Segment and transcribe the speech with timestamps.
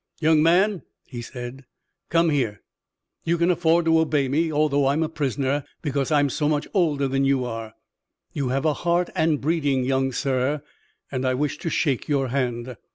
[0.19, 1.65] "Young man," he said,
[2.09, 2.63] "come here.
[3.23, 7.07] You can afford to obey me, although I'm a prisoner, because I'm so much older
[7.07, 7.75] than you are.
[8.33, 10.63] You have a heart and breeding, young sir,
[11.11, 12.77] and I wish to shake your hand."